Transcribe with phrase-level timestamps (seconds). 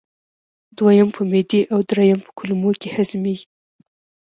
[0.77, 3.47] دویم په معدې او دریم په کولمو کې هضمېږي.